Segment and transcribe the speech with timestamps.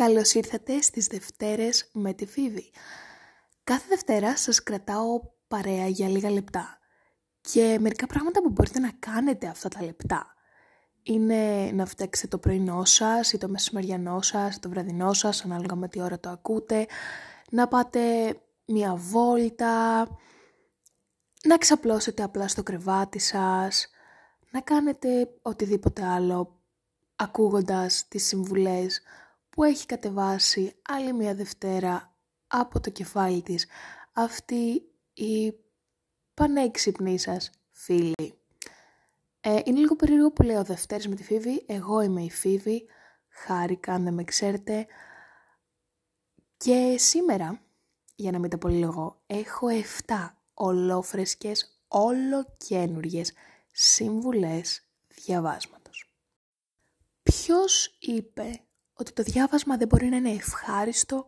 [0.00, 2.70] Καλώς ήρθατε στις Δευτέρες με τη Φίβη.
[3.64, 6.78] Κάθε Δευτέρα σας κρατάω παρέα για λίγα λεπτά.
[7.40, 10.34] Και μερικά πράγματα που μπορείτε να κάνετε αυτά τα λεπτά.
[11.02, 15.88] Είναι να φτιάξετε το πρωινό σας ή το μεσημεριανό σας, το βραδινό σας, ανάλογα με
[15.88, 16.86] τι ώρα το ακούτε.
[17.50, 18.00] Να πάτε
[18.66, 20.00] μια βόλτα,
[21.44, 23.88] να ξαπλώσετε απλά στο κρεβάτι σας,
[24.50, 25.08] να κάνετε
[25.42, 26.60] οτιδήποτε άλλο
[27.16, 29.02] ακούγοντας τις συμβουλές
[29.50, 32.14] που έχει κατεβάσει άλλη μια Δευτέρα
[32.46, 33.66] από το κεφάλι της
[34.12, 34.82] αυτή
[35.14, 35.54] η
[36.34, 38.34] πανέξυπνη σας φίλη.
[39.40, 42.86] Ε, είναι λίγο περίεργο που λέω Δευτέρες με τη Φίβη, εγώ είμαι η Φίβη,
[43.28, 44.86] χάρηκα αν δεν με ξέρετε.
[46.56, 47.62] Και σήμερα,
[48.14, 49.68] για να μην τα πολυλογώ, έχω
[50.06, 53.32] 7 ολόφρεσκες, όλο καινούριες
[53.72, 56.14] συμβουλές διαβάσματος.
[57.22, 58.60] Ποιος είπε
[59.00, 61.26] ότι το διάβασμα δεν μπορεί να είναι ευχάριστο,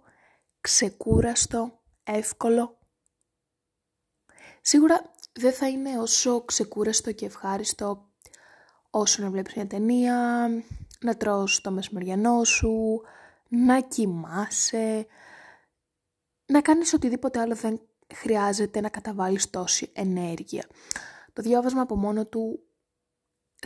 [0.60, 2.78] ξεκούραστο, εύκολο.
[4.60, 8.10] Σίγουρα δεν θα είναι όσο ξεκούραστο και ευχάριστο
[8.90, 10.48] όσο να βλέπεις μια ταινία,
[11.00, 13.02] να τρως το μεσημεριανό σου,
[13.48, 15.06] να κοιμάσαι,
[16.46, 17.80] να κάνεις οτιδήποτε άλλο δεν
[18.14, 20.66] χρειάζεται να καταβάλεις τόση ενέργεια.
[21.32, 22.60] Το διάβασμα από μόνο του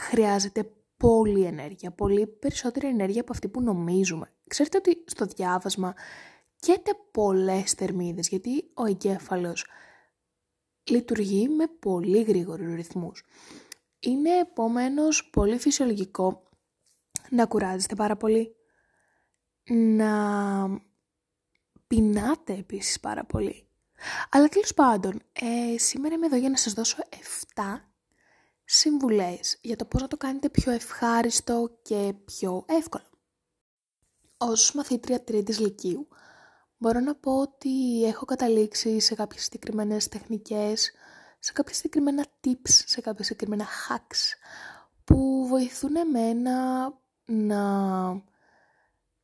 [0.01, 4.33] χρειάζεται πολύ ενέργεια, πολύ περισσότερη ενέργεια από αυτή που νομίζουμε.
[4.49, 5.95] Ξέρετε ότι στο διάβασμα
[6.57, 9.67] καίτε πολλές θερμίδες, γιατί ο εγκέφαλος
[10.85, 13.25] λειτουργεί με πολύ γρήγορους ρυθμούς.
[14.01, 16.43] Είναι επομένως πολύ φυσιολογικό
[17.31, 18.57] να κουράζεστε πάρα πολύ,
[19.71, 20.11] να
[21.87, 23.67] πεινάτε επίσης πάρα πολύ.
[24.31, 26.97] Αλλά τέλος πάντων, ε, σήμερα είμαι εδώ για να σας δώσω
[27.55, 27.91] 7
[28.69, 33.05] συμβουλές για το πώς να το κάνετε πιο ευχάριστο και πιο εύκολο.
[34.37, 36.09] Ως μαθήτρια τρίτης λυκείου
[36.77, 40.93] μπορώ να πω ότι έχω καταλήξει σε κάποιες συγκεκριμένες τεχνικές,
[41.39, 44.35] σε κάποια συγκεκριμένα tips, σε κάποια συγκεκριμένα hacks
[45.05, 46.85] που βοηθούν εμένα
[47.25, 47.61] να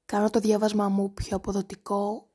[0.05, 2.31] κάνω το διάβασμά μου πιο αποδοτικό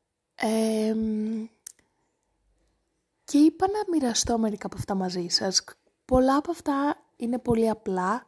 [3.24, 5.64] και είπα να μοιραστώ μερικά από αυτά μαζί σας.
[6.08, 8.24] Πολλά από αυτά είναι πολύ απλά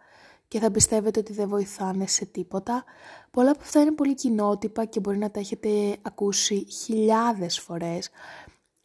[0.47, 2.83] και θα πιστεύετε ότι δεν βοηθάνε σε τίποτα.
[3.31, 8.09] Πολλά από αυτά είναι πολύ κοινότυπα και μπορεί να τα έχετε ακούσει χιλιάδες φορές.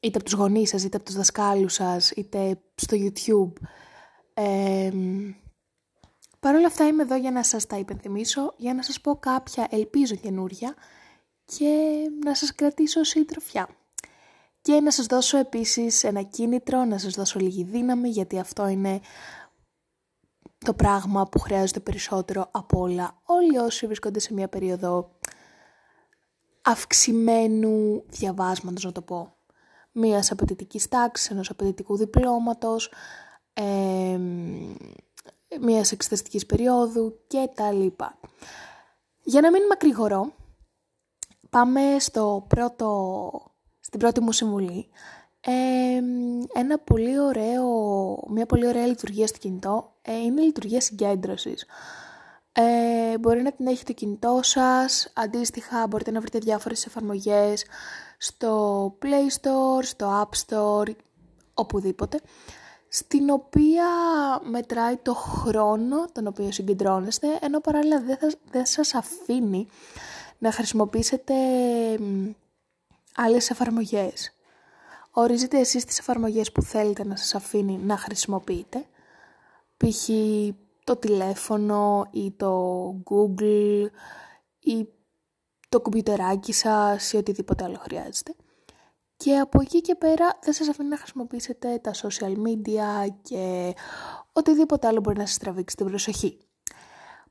[0.00, 3.52] Είτε από τους γονείς σας, είτε από τους δασκάλους σας, είτε στο YouTube.
[4.34, 4.90] Ε,
[6.40, 9.66] Παρ' όλα αυτά είμαι εδώ για να σας τα υπενθυμίσω, για να σας πω κάποια
[9.70, 10.74] ελπίζω καινούρια
[11.44, 11.94] και
[12.24, 13.68] να σας κρατήσω συντροφιά.
[14.64, 19.00] Και να σας δώσω επίσης ένα κίνητρο, να σας δώσω λίγη δύναμη, γιατί αυτό είναι
[20.58, 23.20] το πράγμα που χρειάζεται περισσότερο από όλα.
[23.24, 25.10] Όλοι όσοι βρίσκονται σε μια περίοδο
[26.62, 29.34] αυξημένου διαβάσματος, να το πω.
[29.92, 32.92] Μίας απαιτητικής τάξης, ενός απαιτητικού διπλώματος,
[33.52, 34.18] ε,
[35.60, 38.18] μίας εξεταστικής περίοδου και τα λοιπά.
[39.22, 40.32] Για να μην μακρηγορώ,
[41.50, 43.53] πάμε στο πρώτο
[43.94, 44.88] στην πρώτη μου συμβουλή,
[46.54, 47.66] ένα πολύ ωραίο,
[48.28, 51.66] μια πολύ ωραία λειτουργία στο κινητό ε, είναι η λειτουργία συγκέντρωσης.
[52.52, 57.64] Ε, μπορεί να την έχει το κινητό σας, αντίστοιχα μπορείτε να βρείτε διάφορες εφαρμογές
[58.18, 60.94] στο Play Store, στο App Store,
[61.54, 62.20] οπουδήποτε,
[62.88, 63.86] στην οποία
[64.50, 69.66] μετράει το χρόνο τον οποίο συγκεντρώνεστε, ενώ παράλληλα δεν, θα, δεν σας αφήνει
[70.38, 71.34] να χρησιμοποιήσετε
[73.14, 74.34] άλλες εφαρμογές.
[75.10, 78.86] Ορίζετε εσείς τις εφαρμογές που θέλετε να σας αφήνει να χρησιμοποιείτε.
[79.76, 80.08] Π.χ.
[80.84, 83.86] το τηλέφωνο ή το Google
[84.60, 84.88] ή
[85.68, 88.34] το κουμπιτεράκι σας ή οτιδήποτε άλλο χρειάζεται.
[89.16, 93.74] Και από εκεί και πέρα δεν σας αφήνει να χρησιμοποιήσετε τα social media και
[94.32, 96.38] οτιδήποτε άλλο μπορεί να σας τραβήξει την προσοχή.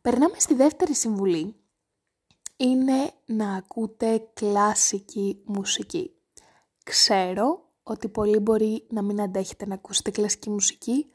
[0.01, 1.55] Περνάμε στη δεύτερη συμβουλή
[2.55, 6.13] είναι να ακούτε κλασική μουσική.
[6.83, 11.11] Ξέρω ότι πολλοί μπορεί να μην αντέχετε να ακούσετε κλασική μουσική.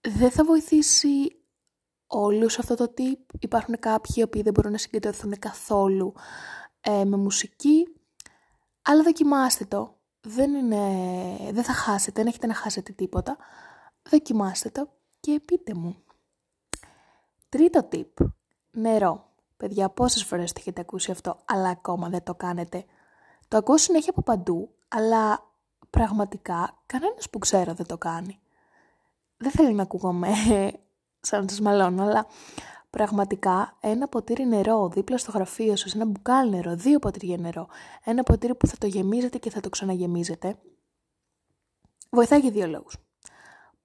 [0.00, 1.36] Δεν θα βοηθήσει
[2.06, 3.36] όλους αυτό το tip.
[3.40, 6.14] Υπάρχουν κάποιοι οι οποίοι δεν μπορούν να συγκεντρωθούν καθόλου
[6.80, 7.88] ε, με μουσική.
[8.82, 9.94] Αλλά δοκιμάστε το.
[10.20, 10.82] Δεν, είναι,
[11.52, 13.36] δεν θα χάσετε, δεν έχετε να χάσετε τίποτα.
[14.10, 15.96] Δοκιμάστε το και πείτε μου.
[17.48, 18.26] Τρίτο tip.
[18.70, 19.25] Νερό.
[19.56, 22.84] Παιδιά, πόσες φορές το έχετε ακούσει αυτό, αλλά ακόμα δεν το κάνετε.
[23.48, 25.46] Το ακούω συνέχεια από παντού, αλλά
[25.90, 28.38] πραγματικά κανένας που ξέρω δεν το κάνει.
[29.36, 30.28] Δεν θέλω να ακούγομαι
[31.26, 32.26] σαν να σας μαλώνω, αλλά
[32.90, 37.68] πραγματικά ένα ποτήρι νερό δίπλα στο γραφείο σας, ένα μπουκάλι νερό, δύο ποτήρια νερό,
[38.04, 40.56] ένα ποτήρι που θα το γεμίζετε και θα το ξαναγεμίζετε,
[42.10, 42.96] βοηθάει για δύο λόγους.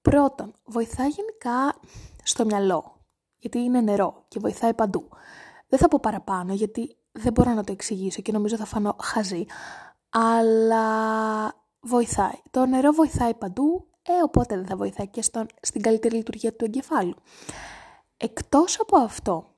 [0.02, 1.80] Πρώτον, βοηθάει γενικά
[2.22, 2.96] στο μυαλό,
[3.38, 5.08] γιατί είναι νερό και βοηθάει παντού.
[5.72, 9.44] Δεν θα πω παραπάνω, γιατί δεν μπορώ να το εξηγήσω και νομίζω θα φανώ χαζή,
[10.08, 10.84] αλλά
[11.80, 12.40] βοηθάει.
[12.50, 16.64] Το νερό βοηθάει παντού, ε, οπότε δεν θα βοηθάει και στον, στην καλύτερη λειτουργία του
[16.64, 17.14] εγκεφάλου.
[18.16, 19.54] Εκτός από αυτό,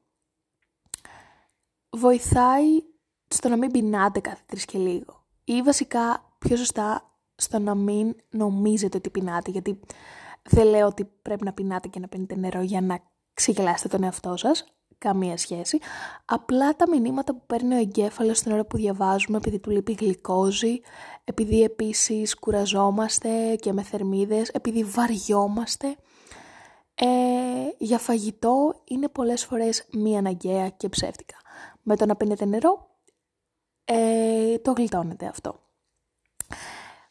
[1.90, 2.82] βοηθάει
[3.28, 5.24] στο να μην πεινάτε κάθε τρεις και λίγο.
[5.44, 9.80] Ή βασικά, πιο σωστά, στο να μην νομίζετε ότι πεινάτε, γιατί
[10.42, 12.98] δεν λέω ότι πρέπει να πεινάτε και να πίνετε νερό για να
[13.34, 14.74] ξεγελάσετε τον εαυτό σας,
[15.04, 15.78] καμία σχέση.
[16.24, 20.80] Απλά τα μηνύματα που παίρνει ο εγκέφαλος στην ώρα που διαβάζουμε, επειδή του λείπει γλυκόζη,
[21.24, 25.96] επειδή επίσης κουραζόμαστε και με θερμίδες, επειδή βαριόμαστε,
[26.94, 27.06] ε,
[27.78, 31.36] για φαγητό είναι πολλές φορές μη αναγκαία και ψεύτικα.
[31.82, 32.90] Με το να πίνετε νερό,
[33.84, 35.60] ε, το γλιτώνετε αυτό.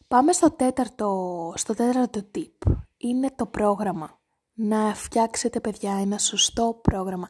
[0.07, 2.71] Πάμε στο τέταρτο, στο τέταρτο tip.
[2.97, 4.21] Είναι το πρόγραμμα.
[4.53, 7.27] Να φτιάξετε, παιδιά, ένα σωστό πρόγραμμα.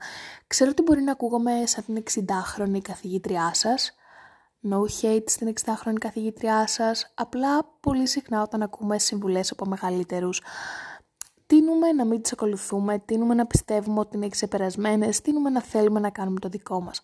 [0.47, 3.95] Ξέρω ότι μπορεί να ακούγομαι σαν την 60χρονη καθηγήτριά σας.
[4.69, 7.13] No hate στην 60χρονη καθηγήτριά σας.
[7.15, 10.41] Απλά πολύ συχνά όταν ακούμε συμβουλές από μεγαλύτερους
[11.45, 16.09] τίνουμε να μην τις ακολουθούμε, τίνουμε να πιστεύουμε ότι είναι ξεπερασμένες, τίνουμε να θέλουμε να
[16.09, 17.01] κάνουμε το δικό μας.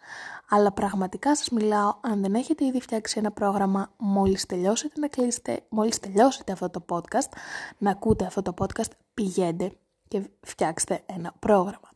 [0.49, 5.61] Αλλά πραγματικά σας μιλάω, αν δεν έχετε ήδη φτιάξει ένα πρόγραμμα, μόλις τελειώσετε να κλείσετε,
[5.69, 7.29] μόλις τελειώσετε αυτό το podcast,
[7.77, 9.71] να ακούτε αυτό το podcast, πηγαίνετε
[10.09, 11.89] και φτιάξτε ένα πρόγραμμα.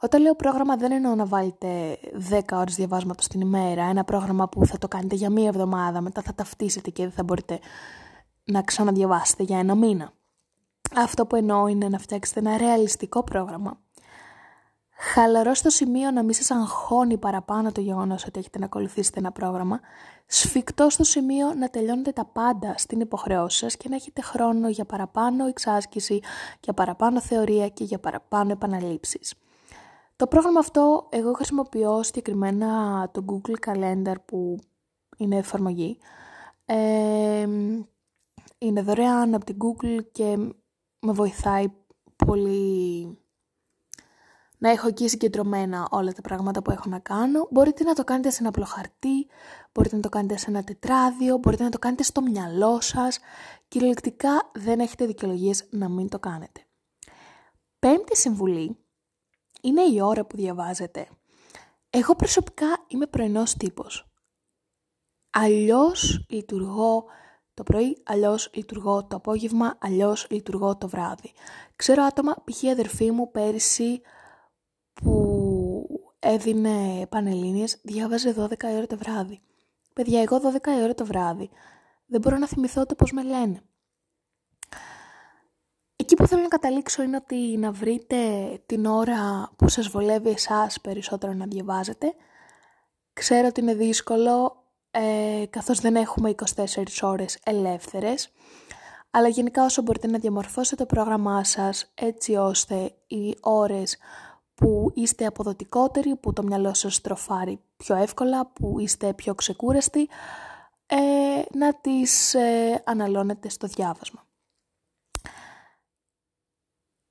[0.00, 1.98] Όταν λέω πρόγραμμα δεν εννοώ να βάλετε
[2.30, 6.22] 10 ώρες διαβάσματος την ημέρα, ένα πρόγραμμα που θα το κάνετε για μία εβδομάδα, μετά
[6.22, 7.58] θα ταυτίσετε και δεν θα μπορείτε
[8.44, 10.12] να ξαναδιαβάσετε για ένα μήνα.
[10.96, 13.78] Αυτό που εννοώ είναι να φτιάξετε ένα ρεαλιστικό πρόγραμμα.
[15.00, 19.32] Χαλαρό στο σημείο να μην σας αγχώνει παραπάνω το γεγονός ότι έχετε να ακολουθήσετε ένα
[19.32, 19.80] πρόγραμμα.
[20.26, 24.84] Σφιχτό στο σημείο να τελειώνετε τα πάντα στην υποχρεώση σας και να έχετε χρόνο για
[24.84, 26.20] παραπάνω εξάσκηση,
[26.60, 29.34] για παραπάνω θεωρία και για παραπάνω επαναλήψεις.
[30.16, 34.58] Το πρόγραμμα αυτό εγώ χρησιμοποιώ συγκεκριμένα το Google Calendar που
[35.16, 35.98] είναι εφαρμογή.
[36.64, 37.48] Ε,
[38.58, 40.36] είναι δωρεάν από την Google και
[41.00, 41.66] με βοηθάει
[42.26, 43.18] πολύ
[44.58, 47.48] να έχω εκεί συγκεντρωμένα όλα τα πράγματα που έχω να κάνω.
[47.50, 49.26] Μπορείτε να το κάνετε σε ένα απλό χαρτί,
[49.72, 53.18] μπορείτε να το κάνετε σε ένα τετράδιο, μπορείτε να το κάνετε στο μυαλό σας.
[53.68, 56.66] Κυριολεκτικά δεν έχετε δικαιολογίες να μην το κάνετε.
[57.78, 58.76] Πέμπτη συμβουλή
[59.60, 61.08] είναι η ώρα που διαβάζετε.
[61.90, 64.12] Εγώ προσωπικά είμαι πρωινός τύπος.
[65.30, 67.04] Αλλιώς λειτουργώ
[67.54, 71.32] το πρωί, αλλιώς λειτουργώ το απόγευμα, αλλιώς λειτουργώ το βράδυ.
[71.76, 72.62] Ξέρω άτομα, π.χ.
[72.62, 74.00] η αδερφή μου πέρυσι
[75.02, 78.46] που έδινε πανελλήνιες, διάβαζε 12
[78.76, 79.40] ώρα το βράδυ.
[79.92, 81.50] Παιδιά, εγώ 12 ώρα το βράδυ
[82.08, 83.62] δεν μπορώ να θυμηθώ το πώς με λένε.
[85.96, 88.16] Εκεί που θέλω να καταλήξω είναι ότι να βρείτε
[88.66, 92.14] την ώρα που σας βολεύει εσάς περισσότερο να διαβάζετε.
[93.12, 98.30] Ξέρω ότι είναι δύσκολο, ε, καθώς δεν έχουμε 24 ώρες ελεύθερες.
[99.10, 103.96] Αλλά γενικά όσο μπορείτε να διαμορφώσετε το πρόγραμμά σας έτσι ώστε οι ώρες
[104.58, 110.08] που είστε αποδοτικότεροι, που το μυαλό σας στροφάρει πιο εύκολα, που είστε πιο ξεκούραστοι,
[110.86, 110.96] ε,
[111.52, 114.26] να τις ε, αναλώνετε στο διάβασμα.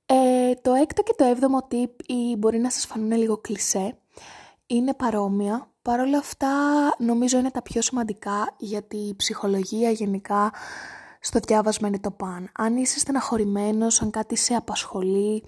[0.06, 3.98] Ε, το έκτο και το έβδομο tip ή μπορεί να σας φανούν λίγο κλισέ,
[4.66, 6.48] είναι παρόμοια Παρ' όλα αυτά
[6.98, 10.52] νομίζω είναι τα πιο σημαντικά γιατί η ψυχολογία γενικά
[11.20, 12.50] στο διάβασμα είναι το παν.
[12.54, 15.44] Αν είσαι στεναχωρημένος, αν κάτι σε απασχολεί,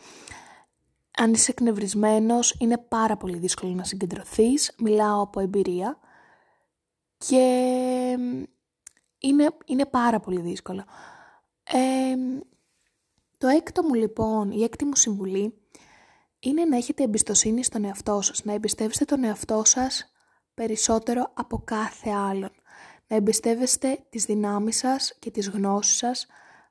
[1.21, 4.75] αν είσαι εκνευρισμένος, είναι πάρα πολύ δύσκολο να συγκεντρωθείς.
[4.79, 5.99] Μιλάω από εμπειρία
[7.17, 7.37] και
[9.19, 10.85] είναι, είναι πάρα πολύ δύσκολο.
[13.39, 15.55] το έκτο μου λοιπόν, η έκτη μου συμβουλή
[16.39, 20.13] είναι να έχετε εμπιστοσύνη στον εαυτό σας, να εμπιστεύεστε τον εαυτό σας
[20.55, 22.51] περισσότερο από κάθε άλλον.
[23.07, 26.27] Να εμπιστεύεστε τις δυνάμεις σας και τις γνώσεις σας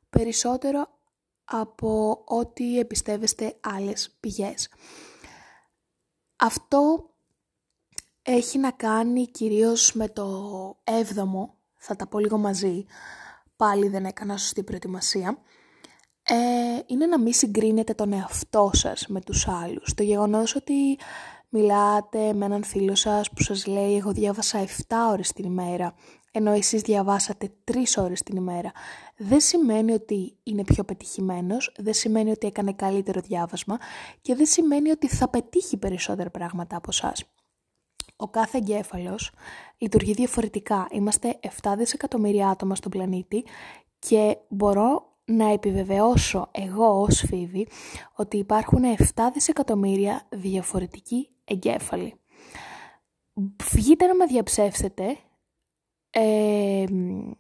[0.09, 0.98] περισσότερο
[1.49, 4.69] από ό,τι εμπιστεύεστε άλλες πηγές.
[6.35, 7.09] Αυτό
[8.21, 10.27] έχει να κάνει κυρίως με το
[10.83, 12.85] έβδομο, θα τα πω λίγο μαζί,
[13.55, 15.37] πάλι δεν έκανα σωστή προετοιμασία,
[16.23, 16.35] ε,
[16.85, 19.93] είναι να μην συγκρίνετε τον εαυτό σας με τους άλλους.
[19.93, 20.97] Το γεγονός ότι
[21.49, 25.95] μιλάτε με έναν φίλο σας που σας λέει εγώ διάβασα 7 ώρες την ημέρα
[26.31, 28.71] ενώ εσείς διαβάσατε 3 ώρες την ημέρα.
[29.17, 33.77] Δεν σημαίνει ότι είναι πιο πετυχημένος, δεν σημαίνει ότι έκανε καλύτερο διάβασμα
[34.21, 37.13] και δεν σημαίνει ότι θα πετύχει περισσότερα πράγματα από εσά.
[38.15, 39.31] Ο κάθε εγκέφαλος
[39.77, 40.87] λειτουργεί διαφορετικά.
[40.91, 43.45] Είμαστε 7 δισεκατομμύρια άτομα στον πλανήτη
[43.99, 47.67] και μπορώ να επιβεβαιώσω εγώ ως Φίβη
[48.15, 49.03] ότι υπάρχουν 7
[49.33, 52.13] δισεκατομμύρια διαφορετικοί εγκέφαλοι.
[53.71, 55.17] Βγείτε να με διαψεύσετε,
[56.09, 56.85] ε,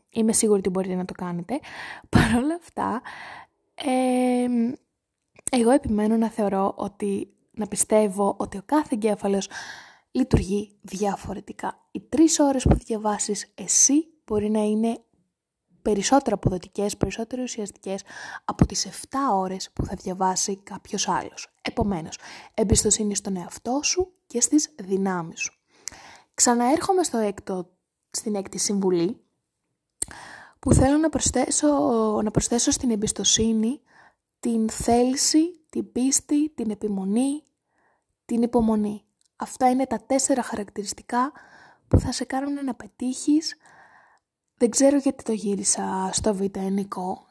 [0.09, 1.59] είμαι σίγουρη ότι μπορείτε να το κάνετε.
[2.09, 3.01] Παρ' όλα αυτά,
[5.51, 9.49] εγώ επιμένω να θεωρώ ότι, να πιστεύω ότι ο κάθε εγκέφαλος
[10.11, 11.87] λειτουργεί διαφορετικά.
[11.91, 15.03] Οι τρεις ώρες που διαβάσεις εσύ μπορεί να είναι
[15.81, 18.03] περισσότερο αποδοτικές, περισσότερο ουσιαστικές
[18.45, 21.53] από τις 7 ώρες που θα διαβάσει κάποιος άλλος.
[21.61, 22.17] Επομένως,
[22.53, 25.53] εμπιστοσύνη στον εαυτό σου και στις δυνάμεις σου.
[26.33, 27.69] Ξαναέρχομαι στο έκτο,
[28.11, 29.21] στην έκτη συμβουλή,
[30.59, 31.67] που θέλω να προσθέσω,
[32.23, 33.81] να προσθέσω στην εμπιστοσύνη
[34.39, 37.43] την θέληση, την πίστη, την επιμονή,
[38.25, 39.03] την υπομονή.
[39.35, 41.31] Αυτά είναι τα τέσσερα χαρακτηριστικά
[41.87, 43.55] που θα σε κάνουν να πετύχεις
[44.59, 47.27] δεν ξέρω γιατί το γύρισα στο β' ενικό.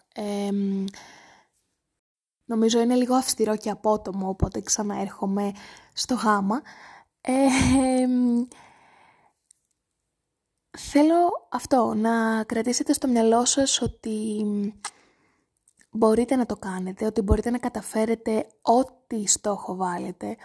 [2.44, 5.52] νομίζω είναι λίγο αυστηρό και απότομο, οπότε ξαναέρχομαι
[5.92, 6.62] στο γάμα.
[10.78, 14.44] θέλω αυτό, να κρατήσετε στο μυαλό σας ότι
[15.90, 20.36] μπορείτε να το κάνετε, ότι μπορείτε να καταφέρετε ό,τι στόχο βάλετε,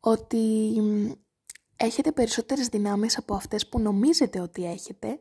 [0.00, 0.74] ότι
[1.76, 5.20] έχετε περισσότερες δυνάμεις από αυτές που νομίζετε ότι έχετε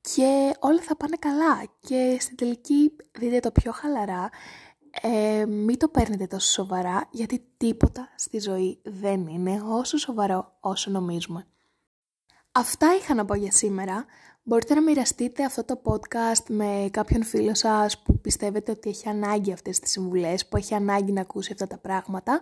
[0.00, 4.30] και όλα θα πάνε καλά και στην τελική δείτε το πιο χαλαρά,
[5.02, 10.90] ε, μην το παίρνετε τόσο σοβαρά γιατί τίποτα στη ζωή δεν είναι όσο σοβαρό όσο
[10.90, 11.46] νομίζουμε.
[12.52, 14.04] Αυτά είχα να πω για σήμερα.
[14.42, 19.52] Μπορείτε να μοιραστείτε αυτό το podcast με κάποιον φίλο σας που πιστεύετε ότι έχει ανάγκη
[19.52, 22.40] αυτές τις συμβουλές, που έχει ανάγκη να ακούσει αυτά τα πράγματα.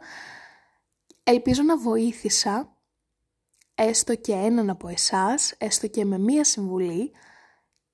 [1.22, 2.76] Ελπίζω να βοήθησα
[3.74, 7.12] έστω και έναν από εσάς, έστω και με μία συμβουλή,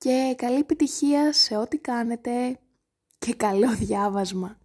[0.05, 2.59] και καλή επιτυχία σε ό,τι κάνετε
[3.17, 4.57] και καλό διάβασμα.